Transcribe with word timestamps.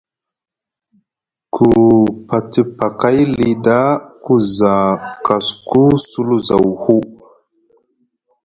Ku 1.53 1.67
pati 2.27 2.61
paakay 2.77 3.19
li 3.37 3.49
da 3.65 3.79
ku 4.23 4.33
za 4.55 4.75
kosku 5.25 5.83
sulu 6.09 6.37
zaw 6.47 6.65
hu, 6.81 6.95